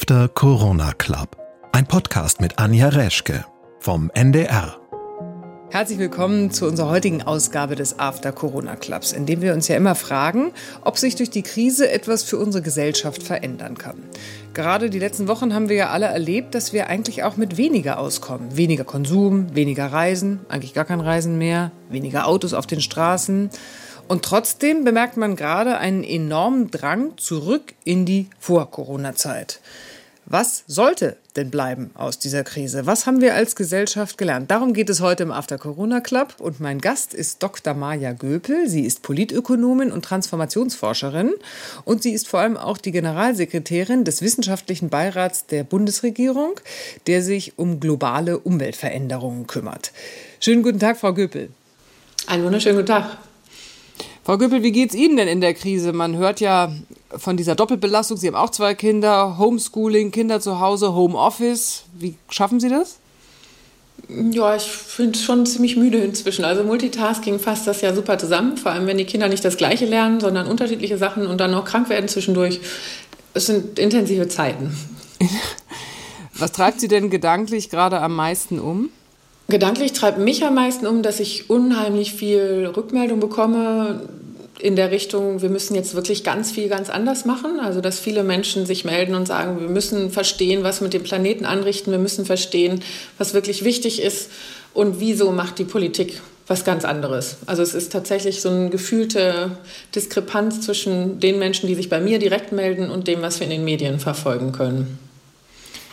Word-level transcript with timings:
After 0.00 0.28
Corona 0.28 0.92
Club. 0.92 1.36
Ein 1.72 1.84
Podcast 1.84 2.40
mit 2.40 2.60
Anja 2.60 2.88
Reschke 2.88 3.44
vom 3.80 4.12
NDR. 4.14 4.78
Herzlich 5.70 5.98
willkommen 5.98 6.52
zu 6.52 6.68
unserer 6.68 6.88
heutigen 6.88 7.22
Ausgabe 7.22 7.74
des 7.74 7.98
After 7.98 8.30
Corona 8.30 8.76
Clubs, 8.76 9.10
in 9.10 9.26
dem 9.26 9.42
wir 9.42 9.52
uns 9.54 9.66
ja 9.66 9.76
immer 9.76 9.96
fragen, 9.96 10.52
ob 10.82 10.98
sich 10.98 11.16
durch 11.16 11.30
die 11.30 11.42
Krise 11.42 11.90
etwas 11.90 12.22
für 12.22 12.38
unsere 12.38 12.62
Gesellschaft 12.62 13.24
verändern 13.24 13.76
kann. 13.76 13.96
Gerade 14.54 14.88
die 14.88 15.00
letzten 15.00 15.26
Wochen 15.26 15.52
haben 15.52 15.68
wir 15.68 15.76
ja 15.76 15.90
alle 15.90 16.06
erlebt, 16.06 16.54
dass 16.54 16.72
wir 16.72 16.86
eigentlich 16.86 17.24
auch 17.24 17.36
mit 17.36 17.56
weniger 17.56 17.98
auskommen. 17.98 18.56
Weniger 18.56 18.84
Konsum, 18.84 19.56
weniger 19.56 19.86
Reisen, 19.86 20.40
eigentlich 20.48 20.74
gar 20.74 20.84
kein 20.84 21.00
Reisen 21.00 21.38
mehr, 21.38 21.72
weniger 21.90 22.28
Autos 22.28 22.54
auf 22.54 22.68
den 22.68 22.80
Straßen. 22.80 23.50
Und 24.08 24.24
trotzdem 24.24 24.84
bemerkt 24.84 25.18
man 25.18 25.36
gerade 25.36 25.76
einen 25.76 26.02
enormen 26.02 26.70
Drang 26.70 27.18
zurück 27.18 27.74
in 27.84 28.06
die 28.06 28.28
Vor-Corona-Zeit. 28.40 29.60
Was 30.24 30.64
sollte 30.66 31.16
denn 31.36 31.50
bleiben 31.50 31.90
aus 31.94 32.18
dieser 32.18 32.42
Krise? 32.44 32.84
Was 32.86 33.06
haben 33.06 33.20
wir 33.20 33.34
als 33.34 33.54
Gesellschaft 33.56 34.18
gelernt? 34.18 34.50
Darum 34.50 34.74
geht 34.74 34.90
es 34.90 35.00
heute 35.00 35.22
im 35.22 35.30
After 35.30 35.56
Corona 35.56 36.00
Club 36.00 36.34
und 36.38 36.58
mein 36.58 36.80
Gast 36.80 37.14
ist 37.14 37.42
Dr. 37.42 37.72
Maja 37.72 38.12
Göpel. 38.12 38.68
Sie 38.68 38.84
ist 38.84 39.02
Politökonomin 39.02 39.90
und 39.90 40.04
Transformationsforscherin 40.04 41.32
und 41.84 42.02
sie 42.02 42.12
ist 42.12 42.28
vor 42.28 42.40
allem 42.40 42.56
auch 42.56 42.78
die 42.78 42.92
Generalsekretärin 42.92 44.04
des 44.04 44.20
Wissenschaftlichen 44.20 44.90
Beirats 44.90 45.46
der 45.46 45.64
Bundesregierung, 45.64 46.60
der 47.06 47.22
sich 47.22 47.58
um 47.58 47.80
globale 47.80 48.38
Umweltveränderungen 48.38 49.46
kümmert. 49.46 49.92
Schönen 50.40 50.62
guten 50.62 50.78
Tag, 50.78 50.98
Frau 50.98 51.12
Göpel. 51.14 51.50
Einen 52.26 52.44
wunderschönen 52.44 52.76
guten 52.76 52.88
Tag. 52.88 53.27
Frau 54.28 54.36
Göppel, 54.36 54.62
wie 54.62 54.72
geht 54.72 54.90
es 54.90 54.94
Ihnen 54.94 55.16
denn 55.16 55.26
in 55.26 55.40
der 55.40 55.54
Krise? 55.54 55.94
Man 55.94 56.18
hört 56.18 56.40
ja 56.40 56.70
von 57.16 57.38
dieser 57.38 57.54
Doppelbelastung. 57.54 58.18
Sie 58.18 58.26
haben 58.26 58.34
auch 58.34 58.50
zwei 58.50 58.74
Kinder, 58.74 59.38
Homeschooling, 59.38 60.10
Kinder 60.10 60.38
zu 60.38 60.60
Hause, 60.60 60.94
Homeoffice. 60.94 61.84
Wie 61.98 62.14
schaffen 62.28 62.60
Sie 62.60 62.68
das? 62.68 62.98
Ja, 64.30 64.54
ich 64.54 64.64
finde 64.64 65.12
es 65.12 65.24
schon 65.24 65.46
ziemlich 65.46 65.78
müde 65.78 65.96
inzwischen. 65.96 66.44
Also 66.44 66.62
Multitasking 66.62 67.38
fasst 67.38 67.66
das 67.66 67.80
ja 67.80 67.94
super 67.94 68.18
zusammen, 68.18 68.58
vor 68.58 68.70
allem 68.70 68.86
wenn 68.86 68.98
die 68.98 69.06
Kinder 69.06 69.28
nicht 69.28 69.46
das 69.46 69.56
Gleiche 69.56 69.86
lernen, 69.86 70.20
sondern 70.20 70.46
unterschiedliche 70.46 70.98
Sachen 70.98 71.26
und 71.26 71.38
dann 71.38 71.52
noch 71.52 71.64
krank 71.64 71.88
werden 71.88 72.10
zwischendurch. 72.10 72.60
Es 73.32 73.46
sind 73.46 73.78
intensive 73.78 74.28
Zeiten. 74.28 74.76
Was 76.34 76.52
treibt 76.52 76.80
Sie 76.80 76.88
denn 76.88 77.08
gedanklich 77.08 77.70
gerade 77.70 77.98
am 78.02 78.14
meisten 78.14 78.60
um? 78.60 78.90
Gedanklich 79.50 79.94
treibt 79.94 80.18
mich 80.18 80.44
am 80.44 80.54
meisten 80.54 80.86
um, 80.86 81.02
dass 81.02 81.20
ich 81.20 81.48
unheimlich 81.48 82.12
viel 82.12 82.70
Rückmeldung 82.76 83.18
bekomme 83.18 84.06
in 84.60 84.76
der 84.76 84.90
Richtung, 84.90 85.42
wir 85.42 85.50
müssen 85.50 85.74
jetzt 85.74 85.94
wirklich 85.94 86.24
ganz 86.24 86.50
viel 86.50 86.68
ganz 86.68 86.90
anders 86.90 87.24
machen. 87.24 87.60
Also 87.60 87.80
dass 87.80 87.98
viele 87.98 88.22
Menschen 88.22 88.66
sich 88.66 88.84
melden 88.84 89.14
und 89.14 89.26
sagen, 89.26 89.60
wir 89.60 89.68
müssen 89.68 90.10
verstehen, 90.10 90.62
was 90.62 90.80
mit 90.80 90.94
dem 90.94 91.02
Planeten 91.02 91.44
anrichten, 91.44 91.90
wir 91.90 91.98
müssen 91.98 92.24
verstehen, 92.24 92.82
was 93.18 93.34
wirklich 93.34 93.64
wichtig 93.64 94.02
ist 94.02 94.30
und 94.74 95.00
wieso 95.00 95.32
macht 95.32 95.58
die 95.58 95.64
Politik 95.64 96.20
was 96.48 96.64
ganz 96.64 96.84
anderes. 96.84 97.36
Also 97.46 97.62
es 97.62 97.74
ist 97.74 97.92
tatsächlich 97.92 98.40
so 98.40 98.48
eine 98.48 98.70
gefühlte 98.70 99.58
Diskrepanz 99.94 100.62
zwischen 100.62 101.20
den 101.20 101.38
Menschen, 101.38 101.66
die 101.66 101.74
sich 101.74 101.90
bei 101.90 102.00
mir 102.00 102.18
direkt 102.18 102.52
melden 102.52 102.90
und 102.90 103.06
dem, 103.06 103.20
was 103.20 103.38
wir 103.38 103.44
in 103.44 103.50
den 103.50 103.64
Medien 103.64 104.00
verfolgen 104.00 104.52
können. 104.52 104.98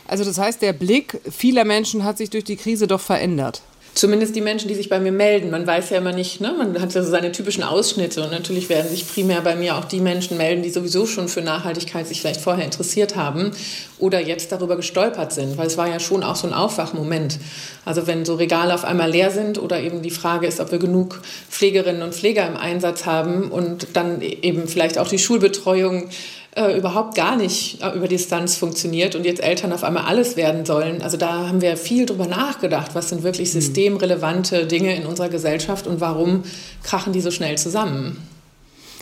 Also 0.07 0.23
das 0.23 0.37
heißt, 0.37 0.61
der 0.61 0.73
Blick 0.73 1.19
vieler 1.29 1.65
Menschen 1.65 2.03
hat 2.03 2.17
sich 2.17 2.29
durch 2.29 2.43
die 2.43 2.55
Krise 2.55 2.87
doch 2.87 3.01
verändert. 3.01 3.61
Zumindest 3.95 4.35
die 4.35 4.41
Menschen, 4.41 4.67
die 4.67 4.75
sich 4.75 4.89
bei 4.89 4.99
mir 4.99 5.13
melden. 5.13 5.49
Man 5.49 5.65
weiß 5.65 5.89
ja 5.89 5.97
immer 5.99 6.11
nicht, 6.11 6.41
ne? 6.41 6.53
man 6.57 6.81
hat 6.81 6.93
ja 6.93 7.01
so 7.01 7.09
seine 7.09 7.31
typischen 7.31 7.63
Ausschnitte 7.63 8.21
und 8.21 8.29
natürlich 8.29 8.67
werden 8.67 8.89
sich 8.89 9.07
primär 9.07 9.39
bei 9.39 9.55
mir 9.55 9.77
auch 9.77 9.85
die 9.85 10.01
Menschen 10.01 10.35
melden, 10.35 10.63
die 10.63 10.69
sowieso 10.69 11.05
schon 11.05 11.29
für 11.29 11.41
Nachhaltigkeit 11.41 12.05
sich 12.05 12.19
vielleicht 12.19 12.41
vorher 12.41 12.65
interessiert 12.65 13.15
haben 13.15 13.51
oder 13.97 14.19
jetzt 14.19 14.51
darüber 14.51 14.75
gestolpert 14.75 15.31
sind, 15.31 15.57
weil 15.57 15.67
es 15.67 15.77
war 15.77 15.87
ja 15.87 16.01
schon 16.01 16.23
auch 16.23 16.35
so 16.35 16.45
ein 16.45 16.53
Aufwachmoment. 16.53 17.39
Also 17.85 18.05
wenn 18.05 18.25
so 18.25 18.35
Regale 18.35 18.73
auf 18.73 18.83
einmal 18.83 19.09
leer 19.09 19.31
sind 19.31 19.57
oder 19.57 19.79
eben 19.79 20.01
die 20.01 20.11
Frage 20.11 20.45
ist, 20.45 20.59
ob 20.59 20.73
wir 20.73 20.79
genug 20.79 21.21
Pflegerinnen 21.49 22.01
und 22.01 22.13
Pfleger 22.13 22.45
im 22.45 22.57
Einsatz 22.57 23.05
haben 23.05 23.49
und 23.49 23.87
dann 23.93 24.19
eben 24.19 24.67
vielleicht 24.67 24.97
auch 24.97 25.07
die 25.07 25.19
Schulbetreuung 25.19 26.09
äh, 26.55 26.77
überhaupt 26.77 27.15
gar 27.15 27.35
nicht 27.35 27.81
äh, 27.81 27.91
über 27.91 28.07
Distanz 28.07 28.55
funktioniert 28.55 29.15
und 29.15 29.25
jetzt 29.25 29.43
Eltern 29.43 29.73
auf 29.73 29.83
einmal 29.83 30.05
alles 30.05 30.37
werden 30.37 30.65
sollen. 30.65 31.01
Also 31.01 31.17
da 31.17 31.47
haben 31.47 31.61
wir 31.61 31.77
viel 31.77 32.05
drüber 32.05 32.27
nachgedacht, 32.27 32.95
was 32.95 33.09
sind 33.09 33.23
wirklich 33.23 33.49
mhm. 33.49 33.59
systemrelevante 33.59 34.65
Dinge 34.65 34.95
in 34.95 35.05
unserer 35.05 35.29
Gesellschaft 35.29 35.85
und 35.85 35.99
warum 36.01 36.43
krachen 36.83 37.13
die 37.13 37.21
so 37.21 37.31
schnell 37.31 37.57
zusammen. 37.57 38.17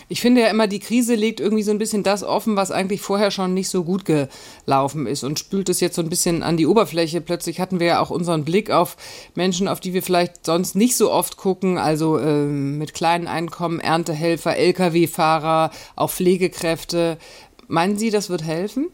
Ich 0.08 0.20
finde 0.20 0.42
ja 0.42 0.48
immer, 0.48 0.66
die 0.66 0.80
Krise 0.80 1.14
legt 1.14 1.40
irgendwie 1.40 1.62
so 1.62 1.70
ein 1.70 1.78
bisschen 1.78 2.02
das 2.02 2.22
offen, 2.22 2.56
was 2.56 2.70
eigentlich 2.70 3.00
vorher 3.00 3.30
schon 3.30 3.54
nicht 3.54 3.68
so 3.68 3.84
gut 3.84 4.04
gelaufen 4.04 5.06
ist 5.06 5.24
und 5.24 5.38
spült 5.38 5.68
es 5.68 5.80
jetzt 5.80 5.96
so 5.96 6.02
ein 6.02 6.10
bisschen 6.10 6.42
an 6.42 6.56
die 6.56 6.66
Oberfläche. 6.66 7.20
Plötzlich 7.20 7.60
hatten 7.60 7.80
wir 7.80 7.86
ja 7.86 8.00
auch 8.00 8.10
unseren 8.10 8.44
Blick 8.44 8.70
auf 8.70 8.96
Menschen, 9.34 9.68
auf 9.68 9.80
die 9.80 9.94
wir 9.94 10.02
vielleicht 10.02 10.44
sonst 10.44 10.74
nicht 10.76 10.96
so 10.96 11.10
oft 11.10 11.36
gucken, 11.36 11.78
also 11.78 12.18
äh, 12.18 12.44
mit 12.44 12.94
kleinen 12.94 13.26
Einkommen, 13.26 13.80
Erntehelfer, 13.80 14.56
Lkw-Fahrer, 14.56 15.70
auch 15.96 16.10
Pflegekräfte. 16.10 17.18
Meinen 17.66 17.96
Sie, 17.96 18.10
das 18.10 18.28
wird 18.28 18.42
helfen? 18.42 18.88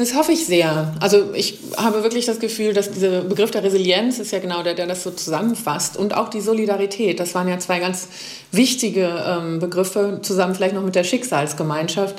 Das 0.00 0.14
hoffe 0.14 0.32
ich 0.32 0.46
sehr. 0.46 0.94
Also 0.98 1.34
ich 1.34 1.58
habe 1.76 2.02
wirklich 2.02 2.24
das 2.24 2.40
Gefühl, 2.40 2.72
dass 2.72 2.90
dieser 2.90 3.20
Begriff 3.20 3.50
der 3.50 3.62
Resilienz 3.62 4.18
ist 4.18 4.32
ja 4.32 4.38
genau 4.38 4.62
der, 4.62 4.72
der 4.72 4.86
das 4.86 5.02
so 5.02 5.10
zusammenfasst 5.10 5.98
und 5.98 6.16
auch 6.16 6.30
die 6.30 6.40
Solidarität. 6.40 7.20
Das 7.20 7.34
waren 7.34 7.48
ja 7.48 7.58
zwei 7.58 7.80
ganz 7.80 8.08
wichtige 8.50 9.22
ähm, 9.26 9.58
Begriffe, 9.58 10.20
zusammen 10.22 10.54
vielleicht 10.54 10.74
noch 10.74 10.84
mit 10.84 10.94
der 10.94 11.04
Schicksalsgemeinschaft, 11.04 12.16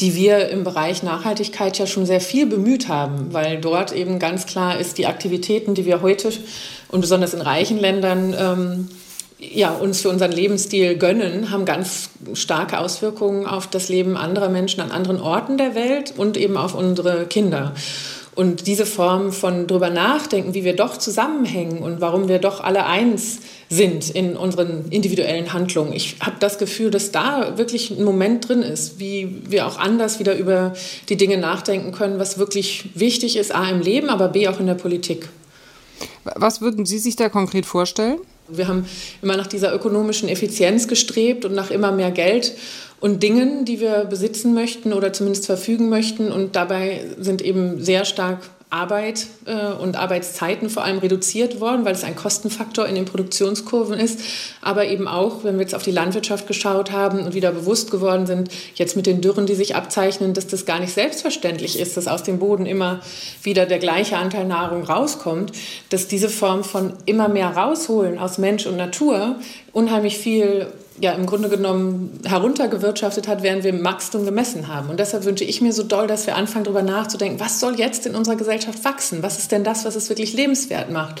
die 0.00 0.14
wir 0.14 0.48
im 0.48 0.62
Bereich 0.62 1.02
Nachhaltigkeit 1.02 1.76
ja 1.76 1.88
schon 1.88 2.06
sehr 2.06 2.20
viel 2.20 2.46
bemüht 2.46 2.86
haben, 2.86 3.32
weil 3.32 3.60
dort 3.60 3.90
eben 3.90 4.20
ganz 4.20 4.46
klar 4.46 4.78
ist, 4.78 4.98
die 4.98 5.08
Aktivitäten, 5.08 5.74
die 5.74 5.86
wir 5.86 6.02
heute 6.02 6.30
und 6.86 7.00
besonders 7.00 7.34
in 7.34 7.40
reichen 7.40 7.80
Ländern 7.80 8.32
ähm, 8.38 8.88
ja, 9.38 9.72
uns 9.72 10.00
für 10.00 10.08
unseren 10.08 10.32
Lebensstil 10.32 10.96
gönnen, 10.96 11.50
haben 11.50 11.64
ganz 11.64 12.10
starke 12.34 12.78
Auswirkungen 12.78 13.46
auf 13.46 13.66
das 13.66 13.88
Leben 13.88 14.16
anderer 14.16 14.48
Menschen 14.48 14.80
an 14.80 14.90
anderen 14.90 15.20
Orten 15.20 15.58
der 15.58 15.74
Welt 15.74 16.14
und 16.16 16.36
eben 16.36 16.56
auf 16.56 16.74
unsere 16.74 17.26
Kinder. 17.26 17.74
Und 18.34 18.66
diese 18.66 18.84
Form 18.84 19.32
von 19.32 19.68
drüber 19.68 19.90
nachdenken, 19.90 20.54
wie 20.54 20.64
wir 20.64 20.74
doch 20.74 20.96
zusammenhängen 20.96 21.78
und 21.78 22.00
warum 22.00 22.28
wir 22.28 22.40
doch 22.40 22.60
alle 22.60 22.86
eins 22.86 23.38
sind 23.68 24.10
in 24.10 24.36
unseren 24.36 24.86
individuellen 24.90 25.52
Handlungen. 25.52 25.92
Ich 25.92 26.16
habe 26.20 26.36
das 26.40 26.58
Gefühl, 26.58 26.90
dass 26.90 27.12
da 27.12 27.56
wirklich 27.56 27.90
ein 27.90 28.02
Moment 28.02 28.48
drin 28.48 28.62
ist, 28.62 28.98
wie 28.98 29.42
wir 29.48 29.66
auch 29.66 29.78
anders 29.78 30.18
wieder 30.18 30.36
über 30.36 30.74
die 31.08 31.16
Dinge 31.16 31.38
nachdenken 31.38 31.92
können, 31.92 32.18
was 32.18 32.38
wirklich 32.38 32.90
wichtig 32.94 33.36
ist, 33.36 33.54
a 33.54 33.68
im 33.68 33.80
Leben, 33.80 34.10
aber 34.10 34.28
b 34.28 34.48
auch 34.48 34.58
in 34.58 34.66
der 34.66 34.74
Politik. 34.74 35.28
Was 36.24 36.60
würden 36.60 36.86
Sie 36.86 36.98
sich 36.98 37.14
da 37.14 37.28
konkret 37.28 37.66
vorstellen? 37.66 38.18
Wir 38.48 38.68
haben 38.68 38.86
immer 39.22 39.36
nach 39.36 39.46
dieser 39.46 39.74
ökonomischen 39.74 40.28
Effizienz 40.28 40.88
gestrebt 40.88 41.44
und 41.44 41.54
nach 41.54 41.70
immer 41.70 41.92
mehr 41.92 42.10
Geld 42.10 42.52
und 43.00 43.22
Dingen, 43.22 43.64
die 43.64 43.80
wir 43.80 44.04
besitzen 44.04 44.54
möchten 44.54 44.92
oder 44.92 45.12
zumindest 45.12 45.46
verfügen 45.46 45.88
möchten. 45.88 46.32
Und 46.32 46.56
dabei 46.56 47.04
sind 47.18 47.42
eben 47.42 47.82
sehr 47.82 48.04
stark 48.04 48.38
Arbeit 48.74 49.28
äh, 49.46 49.72
und 49.72 49.96
Arbeitszeiten 49.96 50.68
vor 50.68 50.82
allem 50.82 50.98
reduziert 50.98 51.60
worden, 51.60 51.84
weil 51.84 51.94
es 51.94 52.02
ein 52.02 52.16
Kostenfaktor 52.16 52.86
in 52.86 52.96
den 52.96 53.04
Produktionskurven 53.04 53.98
ist. 53.98 54.20
Aber 54.60 54.86
eben 54.86 55.06
auch, 55.06 55.44
wenn 55.44 55.54
wir 55.54 55.62
jetzt 55.62 55.76
auf 55.76 55.84
die 55.84 55.92
Landwirtschaft 55.92 56.48
geschaut 56.48 56.90
haben 56.90 57.20
und 57.20 57.34
wieder 57.34 57.52
bewusst 57.52 57.92
geworden 57.92 58.26
sind, 58.26 58.50
jetzt 58.74 58.96
mit 58.96 59.06
den 59.06 59.20
Dürren, 59.20 59.46
die 59.46 59.54
sich 59.54 59.76
abzeichnen, 59.76 60.34
dass 60.34 60.48
das 60.48 60.66
gar 60.66 60.80
nicht 60.80 60.92
selbstverständlich 60.92 61.78
ist, 61.78 61.96
dass 61.96 62.08
aus 62.08 62.24
dem 62.24 62.40
Boden 62.40 62.66
immer 62.66 63.00
wieder 63.44 63.64
der 63.64 63.78
gleiche 63.78 64.16
Anteil 64.16 64.44
Nahrung 64.44 64.82
rauskommt, 64.82 65.52
dass 65.90 66.08
diese 66.08 66.28
Form 66.28 66.64
von 66.64 66.94
immer 67.06 67.28
mehr 67.28 67.56
rausholen 67.56 68.18
aus 68.18 68.38
Mensch 68.38 68.66
und 68.66 68.76
Natur 68.76 69.36
unheimlich 69.72 70.18
viel 70.18 70.66
ja 71.00 71.12
im 71.12 71.26
Grunde 71.26 71.48
genommen 71.48 72.20
heruntergewirtschaftet 72.24 73.26
hat, 73.26 73.42
während 73.42 73.64
wir 73.64 73.84
Wachstum 73.84 74.24
gemessen 74.24 74.68
haben. 74.68 74.90
Und 74.90 75.00
deshalb 75.00 75.24
wünsche 75.24 75.44
ich 75.44 75.60
mir 75.60 75.72
so 75.72 75.82
doll, 75.82 76.06
dass 76.06 76.26
wir 76.26 76.36
anfangen, 76.36 76.64
darüber 76.64 76.82
nachzudenken, 76.82 77.40
was 77.40 77.60
soll 77.60 77.78
jetzt 77.78 78.06
in 78.06 78.14
unserer 78.14 78.36
Gesellschaft 78.36 78.84
wachsen? 78.84 79.22
Was 79.22 79.38
ist 79.38 79.50
denn 79.50 79.64
das, 79.64 79.84
was 79.84 79.96
es 79.96 80.08
wirklich 80.08 80.34
lebenswert 80.34 80.90
macht? 80.90 81.20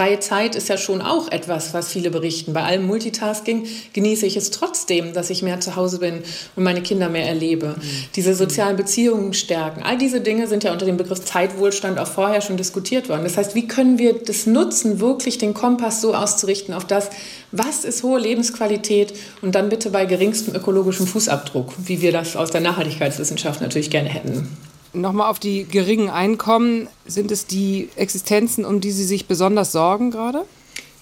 Freie 0.00 0.18
Zeit 0.18 0.54
ist 0.54 0.70
ja 0.70 0.78
schon 0.78 1.02
auch 1.02 1.30
etwas, 1.30 1.74
was 1.74 1.92
viele 1.92 2.10
berichten. 2.10 2.54
Bei 2.54 2.62
allem 2.62 2.86
Multitasking 2.86 3.66
genieße 3.92 4.24
ich 4.24 4.38
es 4.38 4.50
trotzdem, 4.50 5.12
dass 5.12 5.28
ich 5.28 5.42
mehr 5.42 5.60
zu 5.60 5.76
Hause 5.76 5.98
bin 5.98 6.22
und 6.56 6.64
meine 6.64 6.80
Kinder 6.80 7.10
mehr 7.10 7.26
erlebe. 7.26 7.74
Mhm. 7.76 7.82
Diese 8.16 8.34
sozialen 8.34 8.78
Beziehungen 8.78 9.34
stärken. 9.34 9.82
All 9.82 9.98
diese 9.98 10.22
Dinge 10.22 10.46
sind 10.46 10.64
ja 10.64 10.72
unter 10.72 10.86
dem 10.86 10.96
Begriff 10.96 11.22
Zeitwohlstand 11.26 11.98
auch 11.98 12.06
vorher 12.06 12.40
schon 12.40 12.56
diskutiert 12.56 13.10
worden. 13.10 13.24
Das 13.24 13.36
heißt, 13.36 13.54
wie 13.54 13.68
können 13.68 13.98
wir 13.98 14.14
das 14.14 14.46
nutzen, 14.46 15.00
wirklich 15.00 15.36
den 15.36 15.52
Kompass 15.52 16.00
so 16.00 16.14
auszurichten 16.14 16.72
auf 16.72 16.86
das, 16.86 17.10
was 17.52 17.84
ist 17.84 18.02
hohe 18.02 18.20
Lebensqualität 18.20 19.12
und 19.42 19.54
dann 19.54 19.68
bitte 19.68 19.90
bei 19.90 20.06
geringstem 20.06 20.54
ökologischem 20.54 21.06
Fußabdruck, 21.06 21.74
wie 21.76 22.00
wir 22.00 22.12
das 22.12 22.36
aus 22.36 22.50
der 22.50 22.62
Nachhaltigkeitswissenschaft 22.62 23.60
natürlich 23.60 23.90
gerne 23.90 24.08
hätten. 24.08 24.48
Nochmal 24.92 25.30
auf 25.30 25.38
die 25.38 25.64
geringen 25.64 26.10
Einkommen. 26.10 26.88
Sind 27.06 27.30
es 27.30 27.46
die 27.46 27.88
Existenzen, 27.96 28.64
um 28.64 28.80
die 28.80 28.90
Sie 28.90 29.04
sich 29.04 29.26
besonders 29.26 29.72
sorgen 29.72 30.10
gerade? 30.10 30.44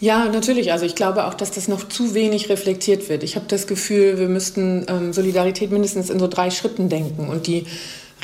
Ja, 0.00 0.26
natürlich. 0.26 0.72
Also 0.72 0.84
ich 0.84 0.94
glaube 0.94 1.26
auch, 1.26 1.34
dass 1.34 1.50
das 1.50 1.66
noch 1.66 1.88
zu 1.88 2.14
wenig 2.14 2.48
reflektiert 2.48 3.08
wird. 3.08 3.24
Ich 3.24 3.34
habe 3.34 3.46
das 3.48 3.66
Gefühl, 3.66 4.18
wir 4.18 4.28
müssten 4.28 4.86
ähm, 4.88 5.12
Solidarität 5.12 5.72
mindestens 5.72 6.10
in 6.10 6.20
so 6.20 6.28
drei 6.28 6.50
Schritten 6.50 6.88
denken. 6.88 7.28
Und 7.28 7.46
die 7.46 7.66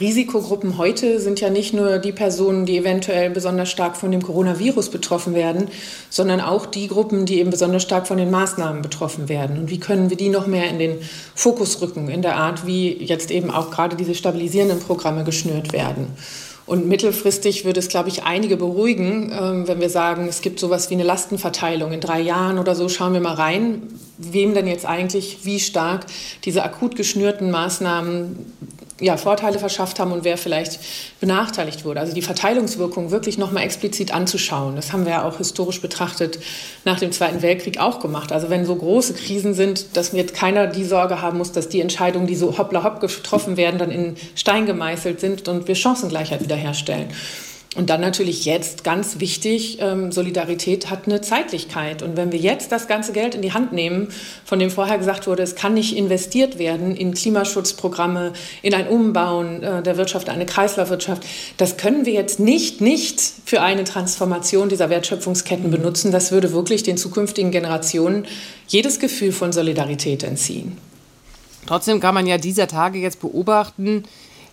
Risikogruppen 0.00 0.76
heute 0.76 1.20
sind 1.20 1.40
ja 1.40 1.50
nicht 1.50 1.72
nur 1.72 1.98
die 1.98 2.10
Personen, 2.10 2.66
die 2.66 2.78
eventuell 2.78 3.30
besonders 3.30 3.70
stark 3.70 3.96
von 3.96 4.10
dem 4.10 4.22
Coronavirus 4.22 4.90
betroffen 4.90 5.34
werden, 5.34 5.68
sondern 6.10 6.40
auch 6.40 6.66
die 6.66 6.88
Gruppen, 6.88 7.26
die 7.26 7.38
eben 7.38 7.50
besonders 7.50 7.82
stark 7.82 8.08
von 8.08 8.16
den 8.16 8.30
Maßnahmen 8.30 8.82
betroffen 8.82 9.28
werden. 9.28 9.56
Und 9.56 9.70
wie 9.70 9.78
können 9.78 10.10
wir 10.10 10.16
die 10.16 10.30
noch 10.30 10.48
mehr 10.48 10.68
in 10.68 10.80
den 10.80 10.98
Fokus 11.36 11.80
rücken, 11.80 12.08
in 12.08 12.22
der 12.22 12.36
Art, 12.36 12.66
wie 12.66 12.92
jetzt 12.92 13.30
eben 13.30 13.52
auch 13.52 13.70
gerade 13.70 13.94
diese 13.94 14.16
stabilisierenden 14.16 14.80
Programme 14.80 15.22
geschnürt 15.22 15.72
werden? 15.72 16.08
Und 16.66 16.88
mittelfristig 16.88 17.64
würde 17.64 17.78
es, 17.78 17.88
glaube 17.88 18.08
ich, 18.08 18.24
einige 18.24 18.56
beruhigen, 18.56 19.30
ähm, 19.38 19.68
wenn 19.68 19.80
wir 19.80 19.90
sagen, 19.90 20.26
es 20.28 20.40
gibt 20.40 20.58
sowas 20.58 20.88
wie 20.88 20.94
eine 20.94 21.02
Lastenverteilung. 21.04 21.92
In 21.92 22.00
drei 22.00 22.20
Jahren 22.20 22.58
oder 22.58 22.74
so 22.74 22.88
schauen 22.88 23.12
wir 23.12 23.20
mal 23.20 23.34
rein, 23.34 23.82
wem 24.16 24.54
denn 24.54 24.66
jetzt 24.66 24.86
eigentlich 24.86 25.40
wie 25.44 25.60
stark 25.60 26.06
diese 26.44 26.64
akut 26.64 26.96
geschnürten 26.96 27.50
Maßnahmen 27.50 28.52
ja, 29.00 29.16
Vorteile 29.16 29.58
verschafft 29.58 29.98
haben 29.98 30.12
und 30.12 30.24
wer 30.24 30.38
vielleicht 30.38 30.78
benachteiligt 31.20 31.84
wurde. 31.84 32.00
Also 32.00 32.14
die 32.14 32.22
Verteilungswirkung 32.22 33.10
wirklich 33.10 33.38
nochmal 33.38 33.64
explizit 33.64 34.14
anzuschauen. 34.14 34.76
Das 34.76 34.92
haben 34.92 35.04
wir 35.04 35.12
ja 35.12 35.24
auch 35.24 35.38
historisch 35.38 35.80
betrachtet 35.80 36.38
nach 36.84 37.00
dem 37.00 37.10
Zweiten 37.10 37.42
Weltkrieg 37.42 37.80
auch 37.80 37.98
gemacht. 37.98 38.30
Also 38.30 38.50
wenn 38.50 38.64
so 38.64 38.76
große 38.76 39.14
Krisen 39.14 39.54
sind, 39.54 39.96
dass 39.96 40.12
jetzt 40.12 40.34
keiner 40.34 40.68
die 40.68 40.84
Sorge 40.84 41.20
haben 41.20 41.38
muss, 41.38 41.50
dass 41.50 41.68
die 41.68 41.80
Entscheidungen, 41.80 42.26
die 42.26 42.36
so 42.36 42.56
hoppla 42.56 42.84
hopp 42.84 43.00
getroffen 43.00 43.56
werden, 43.56 43.78
dann 43.78 43.90
in 43.90 44.16
Stein 44.36 44.66
gemeißelt 44.66 45.18
sind 45.18 45.48
und 45.48 45.66
wir 45.66 45.74
Chancengleichheit 45.74 46.42
wiederherstellen. 46.42 47.08
Und 47.74 47.90
dann 47.90 48.00
natürlich 48.00 48.44
jetzt 48.44 48.84
ganz 48.84 49.18
wichtig, 49.18 49.78
ähm, 49.80 50.12
Solidarität 50.12 50.90
hat 50.90 51.06
eine 51.06 51.20
Zeitlichkeit. 51.20 52.02
Und 52.02 52.16
wenn 52.16 52.30
wir 52.30 52.38
jetzt 52.38 52.70
das 52.70 52.86
ganze 52.86 53.12
Geld 53.12 53.34
in 53.34 53.42
die 53.42 53.52
Hand 53.52 53.72
nehmen, 53.72 54.08
von 54.44 54.60
dem 54.60 54.70
vorher 54.70 54.96
gesagt 54.96 55.26
wurde, 55.26 55.42
es 55.42 55.56
kann 55.56 55.74
nicht 55.74 55.96
investiert 55.96 56.58
werden 56.58 56.96
in 56.96 57.14
Klimaschutzprogramme, 57.14 58.32
in 58.62 58.74
ein 58.74 58.86
Umbauen 58.86 59.62
äh, 59.62 59.82
der 59.82 59.96
Wirtschaft, 59.96 60.28
eine 60.28 60.46
Kreislaufwirtschaft, 60.46 61.24
das 61.56 61.76
können 61.76 62.06
wir 62.06 62.12
jetzt 62.12 62.38
nicht, 62.38 62.80
nicht 62.80 63.20
für 63.44 63.60
eine 63.60 63.82
Transformation 63.84 64.68
dieser 64.68 64.88
Wertschöpfungsketten 64.88 65.70
benutzen. 65.70 66.12
Das 66.12 66.30
würde 66.30 66.52
wirklich 66.52 66.84
den 66.84 66.96
zukünftigen 66.96 67.50
Generationen 67.50 68.26
jedes 68.68 69.00
Gefühl 69.00 69.32
von 69.32 69.52
Solidarität 69.52 70.22
entziehen. 70.22 70.78
Trotzdem 71.66 72.00
kann 72.00 72.14
man 72.14 72.26
ja 72.26 72.38
dieser 72.38 72.68
Tage 72.68 72.98
jetzt 72.98 73.20
beobachten, 73.20 74.04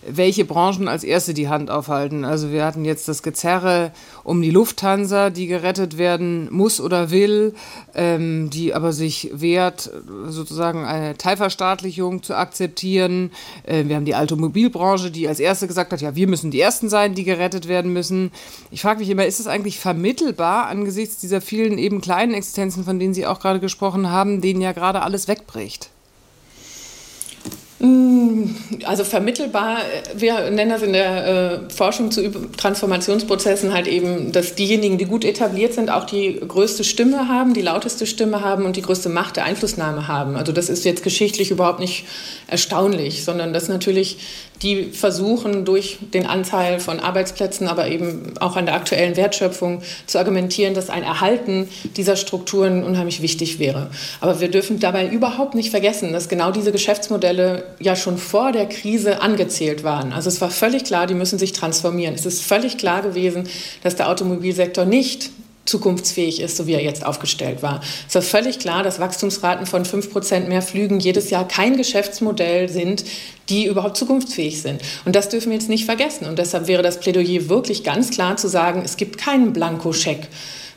welche 0.06 0.44
Branchen 0.44 0.88
als 0.88 1.04
erste 1.04 1.34
die 1.34 1.48
Hand 1.48 1.70
aufhalten. 1.70 2.24
Also 2.24 2.50
wir 2.50 2.64
hatten 2.64 2.84
jetzt 2.84 3.08
das 3.08 3.22
Gezerre 3.22 3.92
um 4.24 4.42
die 4.42 4.50
Lufthansa, 4.50 5.30
die 5.30 5.46
gerettet 5.46 5.98
werden 5.98 6.48
muss 6.50 6.80
oder 6.80 7.10
will, 7.10 7.54
ähm, 7.94 8.50
die 8.50 8.74
aber 8.74 8.92
sich 8.92 9.30
wehrt, 9.32 9.90
sozusagen 10.26 10.84
eine 10.84 11.16
Teilverstaatlichung 11.16 12.22
zu 12.22 12.34
akzeptieren. 12.34 13.30
Äh, 13.64 13.84
wir 13.86 13.96
haben 13.96 14.04
die 14.04 14.16
Automobilbranche, 14.16 15.10
die 15.10 15.28
als 15.28 15.40
erste 15.40 15.66
gesagt 15.66 15.92
hat, 15.92 16.00
ja, 16.00 16.16
wir 16.16 16.26
müssen 16.26 16.50
die 16.50 16.60
Ersten 16.60 16.88
sein, 16.88 17.14
die 17.14 17.24
gerettet 17.24 17.68
werden 17.68 17.92
müssen. 17.92 18.32
Ich 18.70 18.82
frage 18.82 19.00
mich 19.00 19.10
immer, 19.10 19.26
ist 19.26 19.40
es 19.40 19.46
eigentlich 19.46 19.78
vermittelbar 19.78 20.66
angesichts 20.66 21.18
dieser 21.18 21.40
vielen 21.40 21.78
eben 21.78 22.00
kleinen 22.00 22.34
Existenzen, 22.34 22.84
von 22.84 22.98
denen 22.98 23.14
Sie 23.14 23.26
auch 23.26 23.40
gerade 23.40 23.60
gesprochen 23.60 24.10
haben, 24.10 24.40
denen 24.40 24.60
ja 24.60 24.72
gerade 24.72 25.02
alles 25.02 25.28
wegbricht? 25.28 25.90
Mm, 27.82 28.54
also 28.84 29.02
vermittelbar, 29.02 29.78
wir 30.14 30.50
nennen 30.50 30.70
das 30.70 30.82
in 30.82 30.92
der 30.92 31.26
äh, 31.26 31.58
Forschung 31.68 32.12
zu 32.12 32.30
Transformationsprozessen 32.56 33.72
halt 33.72 33.88
eben, 33.88 34.30
dass 34.30 34.54
diejenigen, 34.54 34.98
die 34.98 35.04
gut 35.04 35.24
etabliert 35.24 35.74
sind, 35.74 35.90
auch 35.90 36.04
die 36.04 36.38
größte 36.46 36.84
Stimme 36.84 37.28
haben, 37.28 37.54
die 37.54 37.60
lauteste 37.60 38.06
Stimme 38.06 38.40
haben 38.40 38.66
und 38.66 38.76
die 38.76 38.82
größte 38.82 39.08
Macht 39.08 39.34
der 39.34 39.46
Einflussnahme 39.46 40.06
haben. 40.06 40.36
Also 40.36 40.52
das 40.52 40.68
ist 40.68 40.84
jetzt 40.84 41.02
geschichtlich 41.02 41.50
überhaupt 41.50 41.80
nicht 41.80 42.04
erstaunlich, 42.46 43.24
sondern 43.24 43.52
dass 43.52 43.68
natürlich 43.68 44.18
die 44.62 44.84
versuchen 44.92 45.64
durch 45.64 45.98
den 46.14 46.26
Anteil 46.26 46.78
von 46.78 47.00
Arbeitsplätzen, 47.00 47.66
aber 47.66 47.88
eben 47.88 48.34
auch 48.38 48.56
an 48.56 48.66
der 48.66 48.76
aktuellen 48.76 49.16
Wertschöpfung 49.16 49.82
zu 50.06 50.18
argumentieren, 50.18 50.74
dass 50.74 50.88
ein 50.88 51.02
Erhalten 51.02 51.68
dieser 51.96 52.16
Strukturen 52.16 52.84
unheimlich 52.84 53.22
wichtig 53.22 53.58
wäre. 53.58 53.90
Aber 54.20 54.40
wir 54.40 54.48
dürfen 54.48 54.78
dabei 54.78 55.08
überhaupt 55.08 55.54
nicht 55.54 55.70
vergessen, 55.70 56.12
dass 56.12 56.28
genau 56.28 56.52
diese 56.52 56.70
Geschäftsmodelle 56.70 57.64
ja 57.80 57.96
schon 57.96 58.18
vor 58.18 58.52
der 58.52 58.66
Krise 58.66 59.20
angezählt 59.20 59.84
waren. 59.84 60.12
Also 60.12 60.28
es 60.28 60.40
war 60.40 60.50
völlig 60.50 60.84
klar, 60.84 61.06
die 61.06 61.14
müssen 61.14 61.38
sich 61.38 61.52
transformieren. 61.52 62.14
Es 62.14 62.26
ist 62.26 62.42
völlig 62.42 62.78
klar 62.78 63.02
gewesen, 63.02 63.48
dass 63.82 63.96
der 63.96 64.08
Automobilsektor 64.08 64.84
nicht 64.84 65.30
zukunftsfähig 65.64 66.40
ist, 66.40 66.56
so 66.56 66.66
wie 66.66 66.72
er 66.72 66.82
jetzt 66.82 67.06
aufgestellt 67.06 67.62
war. 67.62 67.80
Es 68.08 68.14
war 68.14 68.22
völlig 68.22 68.58
klar, 68.58 68.82
dass 68.82 68.98
Wachstumsraten 68.98 69.66
von 69.66 69.84
5% 69.84 70.48
mehr 70.48 70.62
Flügen 70.62 70.98
jedes 70.98 71.30
Jahr 71.30 71.46
kein 71.46 71.76
Geschäftsmodell 71.76 72.68
sind, 72.68 73.04
die 73.48 73.66
überhaupt 73.66 73.96
zukunftsfähig 73.96 74.60
sind. 74.60 74.82
Und 75.04 75.14
das 75.14 75.28
dürfen 75.28 75.50
wir 75.50 75.58
jetzt 75.58 75.68
nicht 75.68 75.84
vergessen. 75.84 76.26
Und 76.26 76.38
deshalb 76.38 76.66
wäre 76.66 76.82
das 76.82 76.98
Plädoyer 76.98 77.48
wirklich 77.48 77.84
ganz 77.84 78.10
klar 78.10 78.36
zu 78.36 78.48
sagen, 78.48 78.82
es 78.84 78.96
gibt 78.96 79.18
keinen 79.18 79.52
Blankoscheck 79.52 80.28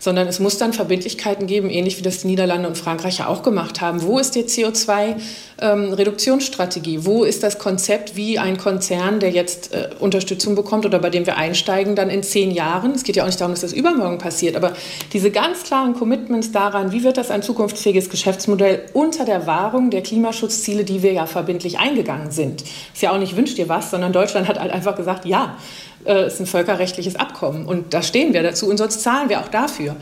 sondern 0.05 0.27
es 0.27 0.39
muss 0.39 0.57
dann 0.59 0.71
Verbindlichkeiten 0.71 1.47
geben, 1.47 1.71
ähnlich 1.71 1.97
wie 1.97 2.03
das 2.03 2.19
die 2.19 2.27
Niederlande 2.27 2.67
und 2.67 2.77
Frankreich 2.77 3.17
ja 3.17 3.25
auch 3.27 3.41
gemacht 3.41 3.81
haben. 3.81 4.03
Wo 4.03 4.19
ist 4.19 4.35
die 4.35 4.43
CO2-Reduktionsstrategie? 4.43 6.95
Ähm, 6.95 7.05
Wo 7.07 7.23
ist 7.23 7.41
das 7.41 7.57
Konzept, 7.57 8.15
wie 8.15 8.37
ein 8.37 8.57
Konzern, 8.57 9.19
der 9.19 9.31
jetzt 9.31 9.73
äh, 9.73 9.89
Unterstützung 9.99 10.53
bekommt 10.53 10.85
oder 10.85 10.99
bei 10.99 11.09
dem 11.09 11.25
wir 11.25 11.37
einsteigen, 11.37 11.95
dann 11.95 12.11
in 12.11 12.21
zehn 12.21 12.51
Jahren, 12.51 12.91
es 12.91 13.03
geht 13.03 13.15
ja 13.15 13.23
auch 13.23 13.27
nicht 13.27 13.41
darum, 13.41 13.53
dass 13.53 13.61
das 13.61 13.73
übermorgen 13.73 14.19
passiert, 14.19 14.55
aber 14.55 14.73
diese 15.11 15.31
ganz 15.31 15.63
klaren 15.63 15.95
Commitments 15.95 16.51
daran, 16.51 16.91
wie 16.91 17.03
wird 17.03 17.17
das 17.17 17.31
ein 17.31 17.41
zukunftsfähiges 17.41 18.11
Geschäftsmodell 18.11 18.83
unter 18.93 19.25
der 19.25 19.47
Wahrung 19.47 19.89
der 19.89 20.03
Klimaschutzziele, 20.03 20.83
die 20.83 21.01
wir 21.01 21.13
ja 21.13 21.25
verbindlich 21.25 21.79
eingegangen 21.79 22.29
sind. 22.29 22.61
Ist 22.61 23.01
ja 23.01 23.11
auch 23.11 23.17
nicht 23.17 23.35
wünscht 23.35 23.57
dir 23.57 23.69
was, 23.69 23.89
sondern 23.89 24.13
Deutschland 24.13 24.47
hat 24.47 24.59
halt 24.59 24.71
einfach 24.71 24.95
gesagt, 24.95 25.25
ja, 25.25 25.57
äh, 26.05 26.27
ist 26.27 26.39
ein 26.39 26.45
völkerrechtliches 26.45 27.15
Abkommen. 27.15 27.65
Und 27.65 27.93
da 27.93 28.01
stehen 28.01 28.33
wir 28.33 28.43
dazu 28.43 28.69
und 28.69 28.77
sonst 28.77 29.01
zahlen 29.01 29.29
wir 29.29 29.39
auch 29.39 29.49
dafür. 29.49 29.95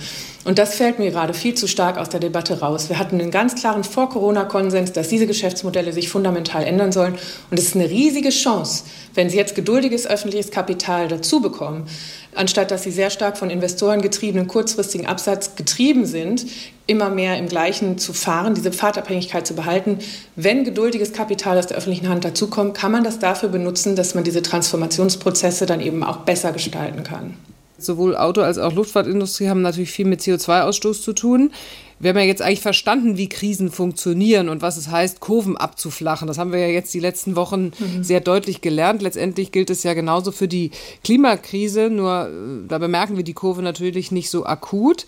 Und 0.46 0.60
das 0.60 0.76
fällt 0.76 1.00
mir 1.00 1.10
gerade 1.10 1.34
viel 1.34 1.54
zu 1.54 1.68
stark 1.68 1.98
aus 1.98 2.10
der 2.10 2.20
Debatte 2.20 2.60
raus. 2.60 2.90
Wir 2.90 3.00
hatten 3.00 3.20
einen 3.20 3.32
ganz 3.32 3.56
klaren 3.56 3.86
Vor-Corona-Konsens, 3.86 4.92
dass 4.92 5.08
diese 5.08 5.26
Geschäftsmodelle 5.26 5.94
sich 5.94 6.10
fundamental 6.10 6.66
ändern 6.66 6.92
sollen. 6.92 7.16
Und 7.50 7.58
es 7.58 7.68
ist 7.68 7.76
eine 7.76 7.90
riesige 7.90 8.30
Chance, 8.30 8.84
wenn 9.14 9.30
Sie 9.30 9.38
jetzt 9.38 9.56
geduldiges 9.56 10.06
öffentliches 10.06 10.52
Kapital 10.52 11.08
dazu 11.08 11.40
bekommen, 11.40 11.88
anstatt 12.36 12.72
dass 12.72 12.84
Sie 12.84 12.92
sehr 12.92 13.10
stark 13.10 13.38
von 13.38 13.50
Investoren 13.50 14.02
getriebenen 14.02 14.48
kurzfristigen 14.48 15.06
Absatz 15.06 15.56
getrieben 15.56 16.06
sind, 16.06 16.46
immer 16.88 17.10
mehr 17.10 17.38
im 17.38 17.48
Gleichen 17.48 17.98
zu 17.98 18.12
fahren, 18.12 18.54
diese 18.54 18.74
Pfadabhängigkeit 18.74 19.48
zu 19.48 19.56
behalten. 19.56 20.00
Wenn 20.36 20.66
geduldiges 20.66 21.14
Kapital 21.14 21.58
aus 21.58 21.68
der 21.68 21.78
öffentlichen 21.78 22.10
Hand 22.10 22.26
dazukommt, 22.26 22.74
kann 22.74 22.92
man 22.92 23.06
das 23.06 23.20
dafür 23.20 23.48
benutzen, 23.48 23.96
dass 23.96 24.14
man 24.14 24.26
diese 24.26 24.42
Transformationsprozesse 24.42 25.66
dann 25.66 25.80
eben 25.80 26.04
auch 26.04 26.18
besser 26.18 26.52
gestalten 26.52 27.04
kann. 27.04 27.38
Sowohl 27.78 28.16
Auto- 28.16 28.42
als 28.42 28.58
auch 28.58 28.74
Luftfahrtindustrie 28.74 29.50
haben 29.50 29.62
natürlich 29.62 29.92
viel 29.92 30.06
mit 30.06 30.22
CO2-Ausstoß 30.22 31.02
zu 31.02 31.14
tun. 31.14 31.52
Wir 32.00 32.10
haben 32.10 32.18
ja 32.18 32.26
jetzt 32.26 32.42
eigentlich 32.42 32.62
verstanden, 32.62 33.18
wie 33.18 33.30
Krisen 33.30 33.72
funktionieren 33.72 34.50
und 34.50 34.62
was 34.62 34.78
es 34.78 34.90
heißt, 34.90 35.22
Kurven 35.22 35.56
abzuflachen. 35.56 36.28
Das 36.28 36.38
haben 36.38 36.52
wir 36.52 36.60
ja 36.60 36.68
jetzt 36.68 36.94
die 36.94 37.00
letzten 37.00 37.36
Wochen 37.36 37.72
mhm. 37.80 38.04
sehr 38.04 38.20
deutlich 38.20 38.62
gelernt. 38.62 39.02
Letztendlich 39.02 39.52
gilt 39.52 39.70
es 39.70 39.84
ja 39.84 39.94
genauso 39.94 40.32
für 40.32 40.48
die 40.48 40.72
Klimakrise, 41.04 41.90
nur 41.90 42.28
äh, 42.28 42.68
da 42.68 42.78
bemerken 42.78 43.16
wir 43.16 43.24
die 43.24 43.34
Kurve 43.34 43.62
natürlich 43.62 44.12
nicht 44.12 44.30
so 44.30 44.46
akut. 44.46 45.06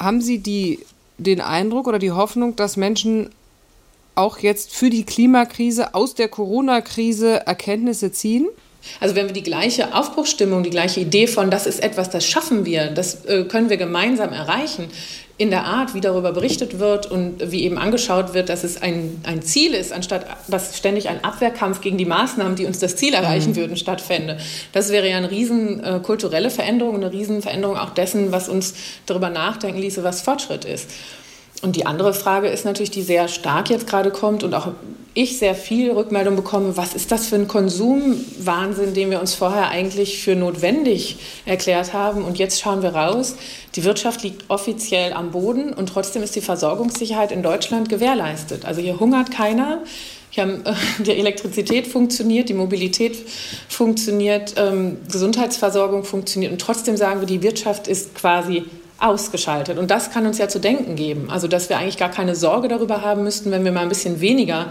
Haben 0.00 0.20
Sie 0.20 0.38
die, 0.38 0.80
den 1.16 1.40
Eindruck 1.40 1.86
oder 1.86 1.98
die 1.98 2.10
Hoffnung, 2.10 2.56
dass 2.56 2.76
Menschen 2.76 3.30
auch 4.16 4.38
jetzt 4.38 4.74
für 4.74 4.90
die 4.90 5.04
Klimakrise 5.04 5.94
aus 5.94 6.14
der 6.14 6.28
Corona-Krise 6.28 7.46
Erkenntnisse 7.46 8.10
ziehen? 8.10 8.48
Also 9.00 9.14
wenn 9.14 9.26
wir 9.26 9.32
die 9.32 9.42
gleiche 9.42 9.94
Aufbruchsstimmung, 9.94 10.62
die 10.62 10.70
gleiche 10.70 11.00
Idee 11.00 11.26
von, 11.26 11.50
das 11.50 11.66
ist 11.66 11.82
etwas, 11.82 12.10
das 12.10 12.24
schaffen 12.24 12.64
wir, 12.64 12.88
das 12.88 13.24
äh, 13.24 13.44
können 13.44 13.70
wir 13.70 13.76
gemeinsam 13.76 14.32
erreichen, 14.32 14.88
in 15.38 15.50
der 15.50 15.64
Art, 15.64 15.94
wie 15.94 16.00
darüber 16.00 16.32
berichtet 16.32 16.78
wird 16.78 17.10
und 17.10 17.52
wie 17.52 17.64
eben 17.64 17.76
angeschaut 17.76 18.32
wird, 18.32 18.48
dass 18.48 18.64
es 18.64 18.80
ein, 18.80 19.20
ein 19.24 19.42
Ziel 19.42 19.74
ist, 19.74 19.92
anstatt 19.92 20.24
dass 20.48 20.78
ständig 20.78 21.10
ein 21.10 21.22
Abwehrkampf 21.22 21.82
gegen 21.82 21.98
die 21.98 22.06
Maßnahmen, 22.06 22.56
die 22.56 22.64
uns 22.64 22.78
das 22.78 22.96
Ziel 22.96 23.12
erreichen 23.12 23.50
mhm. 23.50 23.56
würden, 23.56 23.76
stattfände. 23.76 24.38
Das 24.72 24.90
wäre 24.90 25.08
ja 25.10 25.18
eine 25.18 25.30
riesen 25.30 25.84
äh, 25.84 26.00
kulturelle 26.02 26.48
Veränderung, 26.48 26.94
eine 26.94 27.12
riesen 27.12 27.42
Veränderung 27.42 27.76
auch 27.76 27.90
dessen, 27.90 28.32
was 28.32 28.48
uns 28.48 28.74
darüber 29.04 29.28
nachdenken 29.28 29.78
ließe, 29.78 30.02
was 30.02 30.22
Fortschritt 30.22 30.64
ist. 30.64 30.90
Und 31.62 31.76
die 31.76 31.86
andere 31.86 32.12
Frage 32.12 32.48
ist 32.48 32.64
natürlich, 32.64 32.90
die 32.90 33.02
sehr 33.02 33.28
stark 33.28 33.70
jetzt 33.70 33.86
gerade 33.86 34.10
kommt 34.10 34.44
und 34.44 34.54
auch 34.54 34.68
ich 35.16 35.38
sehr 35.38 35.54
viel 35.54 35.92
Rückmeldung 35.92 36.36
bekomme, 36.36 36.76
was 36.76 36.94
ist 36.94 37.10
das 37.10 37.28
für 37.28 37.36
ein 37.36 37.48
Konsumwahnsinn, 37.48 38.92
den 38.92 39.10
wir 39.10 39.18
uns 39.18 39.34
vorher 39.34 39.70
eigentlich 39.70 40.22
für 40.22 40.36
notwendig 40.36 41.16
erklärt 41.46 41.94
haben. 41.94 42.22
Und 42.22 42.36
jetzt 42.36 42.60
schauen 42.60 42.82
wir 42.82 42.94
raus, 42.94 43.36
die 43.76 43.84
Wirtschaft 43.84 44.22
liegt 44.22 44.50
offiziell 44.50 45.14
am 45.14 45.30
Boden 45.30 45.72
und 45.72 45.88
trotzdem 45.88 46.22
ist 46.22 46.36
die 46.36 46.42
Versorgungssicherheit 46.42 47.32
in 47.32 47.42
Deutschland 47.42 47.88
gewährleistet. 47.88 48.66
Also 48.66 48.82
hier 48.82 49.00
hungert 49.00 49.30
keiner. 49.30 49.82
Hier 50.28 50.60
äh, 50.64 50.74
die 51.02 51.12
Elektrizität 51.12 51.86
funktioniert, 51.86 52.50
die 52.50 52.54
Mobilität 52.54 53.16
funktioniert, 53.70 54.52
ähm, 54.58 54.98
Gesundheitsversorgung 55.10 56.04
funktioniert 56.04 56.52
und 56.52 56.60
trotzdem 56.60 56.98
sagen 56.98 57.20
wir, 57.20 57.26
die 57.26 57.42
Wirtschaft 57.42 57.88
ist 57.88 58.14
quasi 58.14 58.64
ausgeschaltet. 58.98 59.78
Und 59.78 59.90
das 59.90 60.10
kann 60.10 60.26
uns 60.26 60.38
ja 60.38 60.48
zu 60.48 60.58
denken 60.58 60.96
geben. 60.96 61.28
Also, 61.30 61.48
dass 61.48 61.68
wir 61.68 61.78
eigentlich 61.78 61.98
gar 61.98 62.10
keine 62.10 62.34
Sorge 62.34 62.68
darüber 62.68 63.02
haben 63.02 63.24
müssten, 63.24 63.50
wenn 63.50 63.64
wir 63.64 63.72
mal 63.72 63.80
ein 63.80 63.88
bisschen 63.88 64.20
weniger 64.20 64.70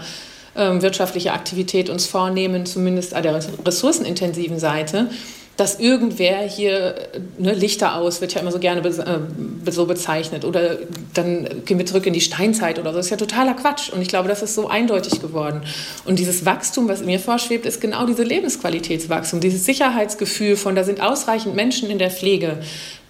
äh, 0.54 0.82
wirtschaftliche 0.82 1.32
Aktivität 1.32 1.90
uns 1.90 2.06
vornehmen, 2.06 2.66
zumindest 2.66 3.14
an 3.14 3.22
der 3.22 3.40
ressourcenintensiven 3.64 4.58
Seite, 4.58 5.10
dass 5.56 5.80
irgendwer 5.80 6.40
hier, 6.40 6.96
ne, 7.38 7.54
Lichter 7.54 7.96
aus, 7.96 8.20
wird 8.20 8.34
ja 8.34 8.40
immer 8.40 8.52
so 8.52 8.58
gerne 8.58 8.82
be 8.82 8.88
äh, 8.88 9.70
so 9.70 9.86
bezeichnet, 9.86 10.44
oder 10.44 10.78
dann 11.16 11.64
gehen 11.64 11.78
wir 11.78 11.86
zurück 11.86 12.06
in 12.06 12.12
die 12.12 12.20
Steinzeit 12.20 12.78
oder 12.78 12.90
so. 12.90 12.96
Das 12.98 13.06
ist 13.06 13.10
ja 13.10 13.16
totaler 13.16 13.54
Quatsch. 13.54 13.90
Und 13.90 14.02
ich 14.02 14.08
glaube, 14.08 14.28
das 14.28 14.42
ist 14.42 14.54
so 14.54 14.68
eindeutig 14.68 15.20
geworden. 15.20 15.62
Und 16.04 16.18
dieses 16.18 16.44
Wachstum, 16.44 16.88
was 16.88 17.02
mir 17.02 17.20
vorschwebt, 17.20 17.66
ist 17.66 17.80
genau 17.80 18.06
diese 18.06 18.22
Lebensqualitätswachstum, 18.22 19.40
dieses 19.40 19.64
Sicherheitsgefühl 19.64 20.56
von, 20.56 20.74
da 20.74 20.84
sind 20.84 21.00
ausreichend 21.00 21.54
Menschen 21.54 21.90
in 21.90 21.98
der 21.98 22.10
Pflege. 22.10 22.58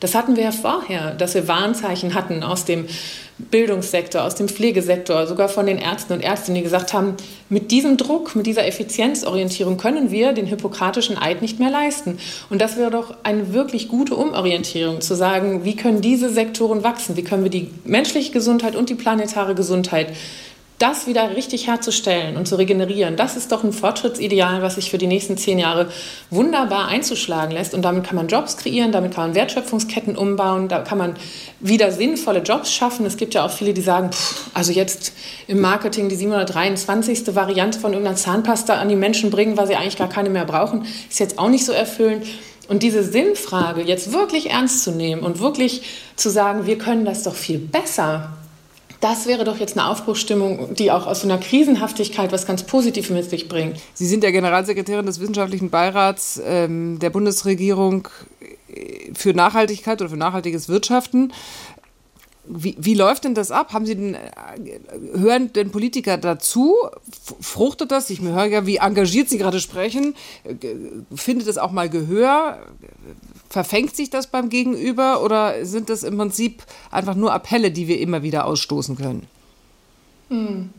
Das 0.01 0.15
hatten 0.15 0.37
wir 0.37 0.45
ja 0.45 0.53
vorher, 0.53 1.13
dass 1.13 1.35
wir 1.35 1.49
Warnzeichen 1.49 2.15
hatten 2.15 2.43
aus 2.43 2.65
dem 2.67 2.87
Bildungssektor, 3.39 4.23
aus 4.23 4.35
dem 4.35 4.49
Pflegesektor, 4.49 5.27
sogar 5.27 5.51
von 5.51 5.67
den 5.67 5.77
Ärzten 5.79 6.15
und 6.15 6.23
Ärztinnen, 6.23 6.57
die 6.57 6.63
gesagt 6.63 6.95
haben, 6.95 7.17
mit 7.51 7.71
diesem 7.71 7.99
Druck, 7.99 8.35
mit 8.35 8.47
dieser 8.47 8.67
Effizienzorientierung 8.67 9.77
können 9.77 10.11
wir 10.11 10.33
den 10.33 10.47
hippokratischen 10.47 11.19
Eid 11.19 11.43
nicht 11.43 11.59
mehr 11.59 11.71
leisten. 11.71 12.19
Und 12.49 12.63
das 12.63 12.79
wäre 12.79 12.91
doch 12.91 13.15
eine 13.25 13.53
wirklich 13.53 13.89
gute 13.89 14.15
Umorientierung, 14.15 15.03
zu 15.03 15.15
sagen, 15.15 15.65
wie 15.65 15.77
können 15.77 16.01
diese 16.01 16.31
Sektoren 16.31 16.83
wachsen, 16.83 17.17
wie 17.17 17.25
können 17.25 17.43
wir 17.43 17.51
die 17.51 17.71
menschliche 17.97 18.31
Gesundheit 18.31 18.77
und 18.77 18.91
die 18.91 18.95
planetare 18.95 19.55
Gesundheit 19.55 20.09
das 20.79 21.07
wieder 21.07 21.35
richtig 21.35 21.67
herzustellen 21.67 22.37
und 22.37 22.47
zu 22.47 22.57
regenerieren, 22.57 23.17
das 23.17 23.35
ist 23.35 23.51
doch 23.51 23.65
ein 23.65 23.73
Fortschrittsideal, 23.73 24.61
was 24.61 24.75
sich 24.75 24.91
für 24.91 24.99
die 24.99 25.07
nächsten 25.07 25.39
zehn 25.39 25.59
Jahre 25.59 25.89
wunderbar 26.29 26.89
einzuschlagen 26.89 27.53
lässt. 27.53 27.73
Und 27.73 27.81
damit 27.81 28.05
kann 28.05 28.17
man 28.17 28.29
Jobs 28.29 28.59
kreieren, 28.59 28.93
damit 28.93 29.15
kann 29.15 29.29
man 29.29 29.35
Wertschöpfungsketten 29.35 30.17
umbauen, 30.17 30.69
da 30.69 30.81
kann 30.81 30.99
man 30.99 31.15
wieder 31.61 31.91
sinnvolle 31.91 32.41
Jobs 32.41 32.71
schaffen. 32.71 33.07
Es 33.07 33.17
gibt 33.17 33.33
ja 33.33 33.47
auch 33.47 33.51
viele, 33.51 33.73
die 33.73 33.81
sagen, 33.81 34.13
pff, 34.13 34.51
also 34.53 34.71
jetzt 34.71 35.15
im 35.47 35.63
Marketing 35.63 36.11
die 36.11 36.17
723. 36.17 37.35
Variante 37.35 37.81
von 37.81 37.93
irgendeiner 37.93 38.19
Zahnpasta 38.19 38.75
an 38.75 38.91
die 38.91 38.97
Menschen 38.97 39.31
bringen, 39.31 39.57
weil 39.57 39.67
sie 39.67 39.77
eigentlich 39.77 39.97
gar 39.97 40.11
keine 40.11 40.29
mehr 40.29 40.45
brauchen, 40.45 40.85
ist 41.09 41.21
jetzt 41.21 41.39
auch 41.39 41.49
nicht 41.49 41.65
so 41.65 41.73
erfüllend. 41.73 42.27
Und 42.69 42.83
diese 42.83 43.03
Sinnfrage 43.03 43.83
jetzt 43.83 44.13
wirklich 44.13 44.51
ernst 44.51 44.83
zu 44.83 44.91
nehmen 44.91 45.23
und 45.23 45.41
wirklich 45.41 45.83
zu 46.17 46.31
sagen, 46.31 46.67
wir 46.67 46.79
können 46.79 47.05
das 47.05 47.23
doch 47.23 47.35
viel 47.35 47.59
besser, 47.59 48.33
das 49.01 49.27
wäre 49.27 49.45
doch 49.45 49.59
jetzt 49.59 49.79
eine 49.79 49.89
Aufbruchsstimmung, 49.89 50.75
die 50.75 50.91
auch 50.91 51.07
aus 51.07 51.21
so 51.21 51.29
einer 51.29 51.39
Krisenhaftigkeit 51.39 52.33
was 52.33 52.47
ganz 52.47 52.63
Positives 52.63 53.11
mit 53.11 53.29
sich 53.29 53.47
bringt. 53.47 53.79
Sie 53.93 54.07
sind 54.07 54.25
ja 54.25 54.31
Generalsekretärin 54.31 55.05
des 55.05 55.21
Wissenschaftlichen 55.21 55.71
Beirats 55.71 56.41
ähm, 56.45 56.99
der 56.99 57.11
Bundesregierung 57.11 58.09
für 59.15 59.33
Nachhaltigkeit 59.33 60.01
oder 60.01 60.11
für 60.11 60.17
nachhaltiges 60.17 60.69
Wirtschaften. 60.69 61.33
Wie, 62.49 62.77
wie, 62.79 62.95
läuft 62.95 63.25
denn 63.25 63.35
das 63.35 63.51
ab? 63.51 63.73
Haben 63.73 63.87
Sie 63.87 63.97
denn, 63.97 64.15
äh, 64.15 64.21
hören 65.15 65.53
denn 65.53 65.71
Politiker 65.71 66.17
dazu? 66.17 66.75
Fruchtet 67.41 67.91
das? 67.91 68.11
Ich 68.11 68.21
höre 68.21 68.45
ja, 68.47 68.67
wie 68.67 68.77
engagiert 68.77 69.29
Sie 69.29 69.39
gerade 69.39 69.61
sprechen. 69.61 70.15
Äh, 70.45 70.55
findet 71.15 71.49
es 71.49 71.59
auch 71.59 71.73
mal 71.73 71.89
Gehör? 71.89 72.59
Verfängt 73.49 73.97
sich 73.97 74.11
das 74.11 74.29
beim 74.29 74.49
Gegenüber 74.49 75.23
oder 75.23 75.65
sind 75.65 75.91
das 75.91 76.03
im 76.03 76.17
Prinzip 76.17 76.63
einfach 76.91 77.15
nur 77.15 77.33
Appelle, 77.33 77.71
die 77.71 77.89
wir 77.89 78.01
immer 78.01 78.23
wieder 78.23 78.47
ausstoßen 78.47 78.97
können? 78.97 79.27
Hm. 80.29 80.71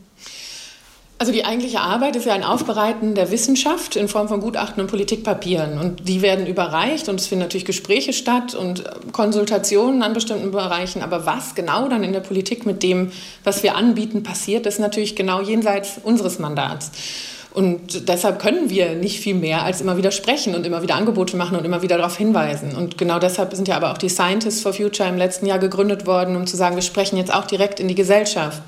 Also 1.20 1.32
die 1.32 1.44
eigentliche 1.44 1.80
Arbeit 1.80 2.14
ist 2.14 2.26
ja 2.26 2.32
ein 2.32 2.44
Aufbereiten 2.44 3.16
der 3.16 3.32
Wissenschaft 3.32 3.96
in 3.96 4.06
Form 4.06 4.28
von 4.28 4.40
Gutachten 4.40 4.80
und 4.80 4.86
Politikpapieren. 4.88 5.76
Und 5.76 6.06
die 6.08 6.22
werden 6.22 6.46
überreicht 6.46 7.08
und 7.08 7.18
es 7.18 7.26
finden 7.26 7.42
natürlich 7.42 7.64
Gespräche 7.64 8.12
statt 8.12 8.54
und 8.54 8.84
Konsultationen 9.10 10.04
an 10.04 10.12
bestimmten 10.12 10.52
Bereichen. 10.52 11.02
Aber 11.02 11.26
was 11.26 11.56
genau 11.56 11.88
dann 11.88 12.04
in 12.04 12.12
der 12.12 12.20
Politik 12.20 12.66
mit 12.66 12.84
dem, 12.84 13.10
was 13.42 13.64
wir 13.64 13.74
anbieten, 13.74 14.22
passiert, 14.22 14.64
ist 14.66 14.78
natürlich 14.78 15.16
genau 15.16 15.40
jenseits 15.40 15.98
unseres 16.00 16.38
Mandats. 16.38 16.92
Und 17.52 18.08
deshalb 18.08 18.38
können 18.38 18.70
wir 18.70 18.94
nicht 18.94 19.18
viel 19.18 19.34
mehr 19.34 19.64
als 19.64 19.80
immer 19.80 19.96
wieder 19.96 20.12
sprechen 20.12 20.54
und 20.54 20.64
immer 20.64 20.82
wieder 20.82 20.94
Angebote 20.94 21.36
machen 21.36 21.58
und 21.58 21.64
immer 21.64 21.82
wieder 21.82 21.96
darauf 21.96 22.16
hinweisen. 22.16 22.76
Und 22.76 22.96
genau 22.96 23.18
deshalb 23.18 23.52
sind 23.54 23.66
ja 23.66 23.74
aber 23.74 23.90
auch 23.90 23.98
die 23.98 24.08
Scientists 24.08 24.62
for 24.62 24.72
Future 24.72 25.08
im 25.08 25.18
letzten 25.18 25.46
Jahr 25.46 25.58
gegründet 25.58 26.06
worden, 26.06 26.36
um 26.36 26.46
zu 26.46 26.56
sagen, 26.56 26.76
wir 26.76 26.82
sprechen 26.82 27.16
jetzt 27.16 27.34
auch 27.34 27.46
direkt 27.46 27.80
in 27.80 27.88
die 27.88 27.96
Gesellschaft 27.96 28.62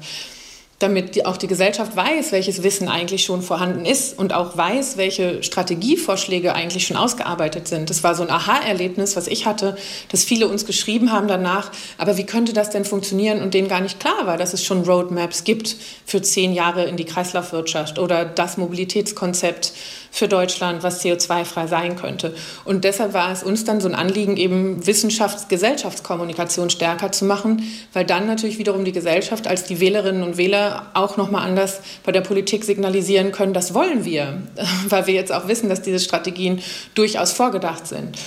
damit 0.81 1.15
die, 1.15 1.27
auch 1.27 1.37
die 1.37 1.47
Gesellschaft 1.47 1.95
weiß, 1.95 2.33
welches 2.33 2.63
Wissen 2.63 2.89
eigentlich 2.89 3.23
schon 3.23 3.43
vorhanden 3.43 3.85
ist 3.85 4.19
und 4.19 4.33
auch 4.33 4.57
weiß, 4.57 4.97
welche 4.97 5.43
Strategievorschläge 5.43 6.55
eigentlich 6.55 6.87
schon 6.87 6.97
ausgearbeitet 6.97 7.69
sind. 7.69 7.91
Das 7.91 8.03
war 8.03 8.15
so 8.15 8.23
ein 8.23 8.31
Aha-Erlebnis, 8.31 9.15
was 9.15 9.27
ich 9.27 9.45
hatte, 9.45 9.77
dass 10.09 10.25
viele 10.25 10.49
uns 10.49 10.65
geschrieben 10.65 11.13
haben 11.13 11.29
danach, 11.29 11.71
aber 11.99 12.17
wie 12.17 12.25
könnte 12.25 12.55
das 12.55 12.71
denn 12.71 12.87
funktionieren 12.87 13.43
und 13.43 13.53
denen 13.53 13.69
gar 13.69 13.83
nicht 13.83 14.01
klar 14.01 14.27
war, 14.27 14.39
dass 14.39 14.55
es 14.55 14.65
schon 14.65 14.83
Roadmaps 14.85 15.45
gibt 15.45 15.77
für 16.07 16.23
zehn 16.23 16.55
Jahre 16.55 16.87
in 16.87 16.97
die 16.97 17.05
Kreislaufwirtschaft 17.05 17.99
oder 17.99 18.25
das 18.25 18.57
Mobilitätskonzept 18.57 19.75
für 20.11 20.29
Deutschland, 20.29 20.83
was 20.83 21.05
CO2-frei 21.05 21.67
sein 21.67 21.97
könnte. 21.97 22.35
Und 22.65 22.85
deshalb 22.85 23.15
war 23.15 23.31
es 23.33 23.43
uns 23.43 23.65
dann 23.65 23.81
so 23.81 23.89
ein 23.89 23.95
Anliegen, 23.95 24.37
eben 24.37 24.87
Wissenschafts-Gesellschaftskommunikation 24.87 26.71
stärker 26.71 27.13
zu 27.13 27.25
machen, 27.25 27.63
weil 27.93 28.05
dann 28.05 28.27
natürlich 28.27 28.59
wiederum 28.59 28.85
die 28.85 28.93
Gesellschaft 28.93 29.47
als 29.47 29.65
die 29.65 29.81
Wählerinnen 29.81 30.23
und 30.23 30.37
Wähler 30.37 30.87
auch 30.95 31.17
nochmal 31.17 31.47
anders 31.47 31.81
bei 32.05 32.13
der 32.13 32.23
Politik 32.23 32.65
signalisieren 32.65 33.33
können, 33.33 33.55
das 33.55 33.75
wollen 33.75 34.05
wir, 34.05 34.43
weil 34.89 35.07
wir 35.07 35.15
jetzt 35.15 35.33
auch 35.33 35.49
wissen, 35.49 35.69
dass 35.69 35.83
diese 35.83 36.01
Strategien 36.01 36.61
durchaus 36.95 37.33
vorgedacht 37.33 37.87
sind. 37.87 38.19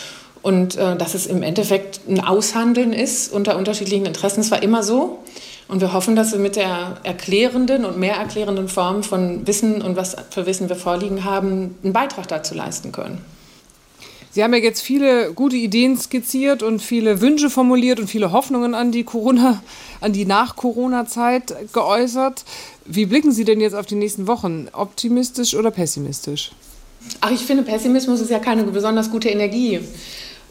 Und 0.41 0.75
äh, 0.75 0.97
dass 0.97 1.13
es 1.13 1.25
im 1.25 1.41
Endeffekt 1.41 2.01
ein 2.07 2.19
Aushandeln 2.19 2.91
ist 2.91 3.31
unter 3.31 3.57
unterschiedlichen 3.57 4.05
Interessen. 4.05 4.41
Es 4.41 4.51
war 4.51 4.61
immer 4.61 4.83
so. 4.83 5.23
Und 5.67 5.81
wir 5.81 5.93
hoffen, 5.93 6.15
dass 6.15 6.31
wir 6.31 6.39
mit 6.39 6.55
der 6.55 6.97
erklärenden 7.03 7.85
und 7.85 7.97
mehr 7.97 8.15
erklärenden 8.15 8.67
Form 8.67 9.03
von 9.03 9.47
Wissen 9.47 9.81
und 9.81 9.95
was 9.95 10.15
für 10.29 10.45
Wissen 10.45 10.69
wir 10.69 10.75
vorliegen 10.75 11.23
haben, 11.23 11.75
einen 11.83 11.93
Beitrag 11.93 12.27
dazu 12.27 12.53
leisten 12.53 12.91
können. 12.91 13.23
Sie 14.33 14.43
haben 14.43 14.53
ja 14.53 14.59
jetzt 14.59 14.81
viele 14.81 15.31
gute 15.31 15.55
Ideen 15.55 15.95
skizziert 15.95 16.63
und 16.63 16.81
viele 16.81 17.21
Wünsche 17.21 17.51
formuliert 17.51 17.99
und 17.99 18.07
viele 18.07 18.31
Hoffnungen 18.31 18.73
an 18.73 18.91
die 18.91 19.03
Corona, 19.03 19.61
an 20.01 20.11
die 20.11 20.25
Nach-Corona-Zeit 20.25 21.53
geäußert. 21.71 22.43
Wie 22.85 23.05
blicken 23.05 23.31
Sie 23.31 23.45
denn 23.45 23.61
jetzt 23.61 23.75
auf 23.75 23.85
die 23.85 23.93
nächsten 23.93 24.25
Wochen? 24.25 24.69
Optimistisch 24.73 25.53
oder 25.53 25.69
pessimistisch? 25.69 26.51
Ach, 27.21 27.29
ich 27.29 27.41
finde, 27.41 27.61
Pessimismus 27.61 28.21
ist 28.21 28.31
ja 28.31 28.39
keine 28.39 28.63
besonders 28.63 29.11
gute 29.11 29.29
Energie. 29.29 29.79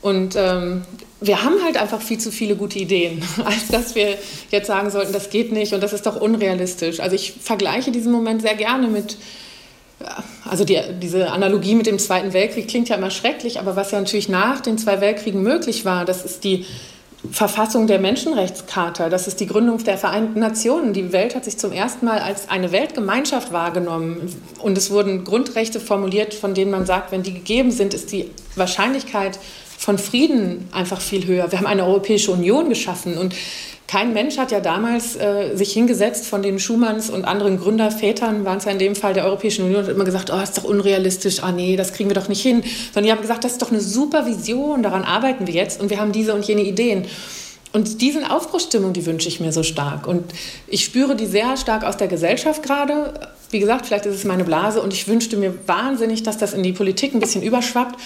Und 0.03 0.35
ähm, 0.37 0.83
wir 1.21 1.45
haben 1.45 1.63
halt 1.65 1.77
einfach 1.77 2.03
viel 2.03 2.19
zu 2.19 2.31
viele 2.31 2.57
gute 2.57 2.79
Ideen, 2.79 3.23
als 3.45 3.69
dass 3.69 3.95
wir 3.95 4.19
jetzt 4.51 4.67
sagen 4.67 4.91
sollten, 4.91 5.13
das 5.13 5.31
geht 5.31 5.53
nicht 5.53 5.73
und 5.73 5.83
das 5.83 5.93
ist 5.93 6.05
doch 6.07 6.21
unrealistisch. 6.21 7.01
Also 7.01 7.15
ich 7.15 7.35
vergleiche 7.41 7.93
diesen 7.93 8.13
Moment 8.13 8.43
sehr 8.43 8.57
gerne 8.57 8.89
mit, 8.89 9.17
also 10.49 10.65
die, 10.65 10.81
diese 11.01 11.31
Analogie 11.31 11.77
mit 11.77 11.87
dem 11.87 12.01
Zweiten 12.01 12.33
Weltkrieg 12.33 12.69
klingt 12.69 12.89
ja 12.89 12.97
immer 12.97 13.11
schrecklich, 13.11 13.61
aber 13.61 13.77
was 13.77 13.93
ja 13.93 14.01
natürlich 14.01 14.29
nach 14.29 14.61
den 14.61 14.77
zwei 14.77 15.01
Weltkriegen 15.01 15.43
möglich 15.43 15.85
war, 15.85 16.05
das 16.05 16.25
ist 16.25 16.43
die 16.43 16.67
Verfassung 17.31 17.87
der 17.87 18.01
Menschenrechtscharta, 18.01 19.09
das 19.09 19.29
ist 19.29 19.39
die 19.39 19.47
Gründung 19.47 19.79
der 19.85 19.97
Vereinten 19.97 20.41
Nationen. 20.41 20.93
Die 20.93 21.13
Welt 21.13 21.37
hat 21.37 21.45
sich 21.45 21.57
zum 21.57 21.71
ersten 21.71 22.05
Mal 22.05 22.19
als 22.19 22.49
eine 22.49 22.73
Weltgemeinschaft 22.73 23.53
wahrgenommen 23.53 24.35
und 24.59 24.77
es 24.77 24.91
wurden 24.91 25.23
Grundrechte 25.23 25.79
formuliert, 25.79 26.35
von 26.35 26.53
denen 26.53 26.73
man 26.73 26.85
sagt, 26.85 27.13
wenn 27.13 27.23
die 27.23 27.33
gegeben 27.33 27.71
sind, 27.71 27.95
ist 27.95 28.11
die 28.11 28.29
Wahrscheinlichkeit 28.57 29.39
von 29.83 29.99
Frieden 29.99 30.69
einfach 30.71 31.01
viel 31.01 31.27
höher. 31.27 31.51
Wir 31.51 31.59
haben 31.59 31.67
eine 31.67 31.85
Europäische 31.85 32.31
Union 32.31 32.69
geschaffen 32.69 33.19
und 33.19 33.35
kein 33.89 34.13
Mensch 34.13 34.39
hat 34.39 34.53
ja 34.53 34.61
damals 34.61 35.17
äh, 35.17 35.57
sich 35.57 35.73
hingesetzt 35.73 36.25
von 36.25 36.41
den 36.41 36.61
Schumanns 36.61 37.11
und 37.11 37.25
anderen 37.25 37.59
Gründervätern, 37.59 38.45
waren 38.45 38.59
es 38.59 38.65
ja 38.65 38.71
in 38.71 38.79
dem 38.79 38.95
Fall 38.95 39.13
der 39.13 39.25
Europäischen 39.25 39.65
Union, 39.65 39.83
und 39.83 39.91
immer 39.91 40.05
gesagt, 40.05 40.31
oh, 40.33 40.41
ist 40.41 40.57
doch 40.57 40.63
unrealistisch, 40.63 41.43
ah 41.43 41.51
nee, 41.51 41.75
das 41.75 41.93
kriegen 41.93 42.09
wir 42.09 42.15
doch 42.15 42.29
nicht 42.29 42.41
hin. 42.41 42.63
Sondern 42.95 43.07
die 43.07 43.11
haben 43.11 43.23
gesagt, 43.23 43.43
das 43.43 43.53
ist 43.53 43.63
doch 43.63 43.73
eine 43.73 43.81
super 43.81 44.25
Vision, 44.25 44.85
daran 44.85 45.03
arbeiten 45.03 45.49
wir 45.49 45.55
jetzt 45.55 45.81
und 45.81 45.91
wir 45.91 45.99
haben 45.99 46.13
diese 46.13 46.33
und 46.33 46.45
jene 46.45 46.63
Ideen. 46.63 47.07
Und 47.73 48.01
diesen 48.01 48.25
Aufbruchsstimmung, 48.25 48.93
die 48.93 49.05
wünsche 49.05 49.27
ich 49.27 49.41
mir 49.41 49.51
so 49.51 49.65
stark. 49.65 50.07
Und 50.07 50.25
ich 50.69 50.85
spüre 50.85 51.17
die 51.17 51.27
sehr 51.27 51.57
stark 51.57 51.85
aus 51.85 51.97
der 51.97 52.07
Gesellschaft 52.07 52.63
gerade. 52.63 53.15
Wie 53.51 53.59
gesagt, 53.59 53.87
vielleicht 53.87 54.07
ist 54.07 54.15
es 54.15 54.25
meine 54.25 54.45
Blase 54.45 54.81
und 54.81 54.93
ich 54.93 55.09
wünschte 55.09 55.37
mir 55.37 55.55
wahnsinnig, 55.67 56.23
dass 56.23 56.39
das 56.39 56.53
in 56.53 56.63
die 56.63 56.73
Politik 56.73 57.15
ein 57.15 57.21
bisschen 57.21 57.43
überschwappt. 57.43 57.99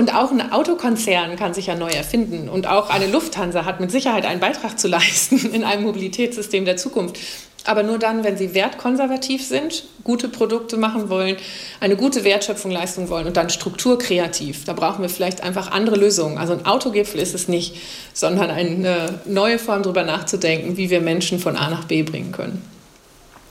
Und 0.00 0.14
auch 0.14 0.30
ein 0.30 0.50
Autokonzern 0.50 1.36
kann 1.36 1.52
sich 1.52 1.66
ja 1.66 1.74
neu 1.74 1.90
erfinden. 1.90 2.48
Und 2.48 2.66
auch 2.66 2.88
eine 2.88 3.06
Lufthansa 3.06 3.66
hat 3.66 3.80
mit 3.80 3.90
Sicherheit 3.90 4.24
einen 4.24 4.40
Beitrag 4.40 4.78
zu 4.78 4.88
leisten 4.96 5.52
in 5.52 5.62
einem 5.62 5.82
Mobilitätssystem 5.82 6.64
der 6.64 6.78
Zukunft. 6.78 7.18
Aber 7.66 7.82
nur 7.82 7.98
dann, 7.98 8.24
wenn 8.24 8.38
sie 8.38 8.54
wertkonservativ 8.54 9.44
sind, 9.46 9.84
gute 10.02 10.30
Produkte 10.30 10.78
machen 10.78 11.10
wollen, 11.10 11.36
eine 11.80 11.96
gute 11.96 12.24
Wertschöpfung 12.24 12.70
leisten 12.70 13.10
wollen 13.10 13.26
und 13.26 13.36
dann 13.36 13.50
strukturkreativ. 13.50 14.64
Da 14.64 14.72
brauchen 14.72 15.02
wir 15.02 15.10
vielleicht 15.10 15.42
einfach 15.42 15.70
andere 15.70 15.96
Lösungen. 15.96 16.38
Also 16.38 16.54
ein 16.54 16.64
Autogipfel 16.64 17.20
ist 17.20 17.34
es 17.34 17.46
nicht, 17.46 17.76
sondern 18.14 18.48
eine 18.48 19.20
neue 19.26 19.58
Form 19.58 19.82
darüber 19.82 20.04
nachzudenken, 20.04 20.78
wie 20.78 20.88
wir 20.88 21.02
Menschen 21.02 21.38
von 21.38 21.56
A 21.56 21.68
nach 21.68 21.84
B 21.84 22.04
bringen 22.04 22.32
können. 22.32 22.64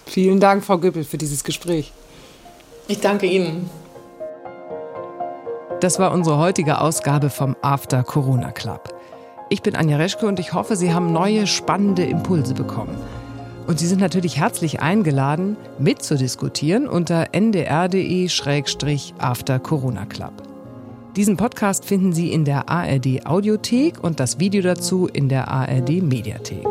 Vielen 0.07 0.39
Dank, 0.39 0.65
Frau 0.65 0.79
Güppel, 0.79 1.03
für 1.03 1.19
dieses 1.19 1.43
Gespräch. 1.43 1.91
Ich 2.87 3.01
danke 3.01 3.27
Ihnen. 3.27 3.69
Das 5.81 5.97
war 5.97 6.11
unsere 6.11 6.37
heutige 6.37 6.81
Ausgabe 6.81 7.29
vom 7.29 7.55
After 7.61 8.03
Corona 8.03 8.51
Club. 8.51 8.93
Ich 9.47 9.61
bin 9.61 9.77
Anja 9.77 9.95
Reschke 9.95 10.27
und 10.27 10.37
ich 10.37 10.53
hoffe, 10.53 10.75
Sie 10.75 10.93
haben 10.93 11.13
neue 11.13 11.47
spannende 11.47 12.03
Impulse 12.03 12.53
bekommen. 12.53 12.97
Und 13.65 13.79
Sie 13.79 13.87
sind 13.87 14.01
natürlich 14.01 14.37
herzlich 14.37 14.81
eingeladen, 14.81 15.55
mitzudiskutieren 15.77 16.85
unter 16.85 17.27
ndr.de-after 17.33 17.99
Corona 19.59 20.05
Club. 20.05 20.33
Diesen 21.15 21.37
Podcast 21.37 21.85
finden 21.85 22.11
Sie 22.11 22.33
in 22.33 22.43
der 22.43 22.67
ARD 22.67 23.25
Audiothek 23.25 24.03
und 24.03 24.19
das 24.19 24.37
Video 24.37 24.61
dazu 24.61 25.07
in 25.07 25.29
der 25.29 25.47
ARD 25.47 26.03
Mediathek. 26.03 26.67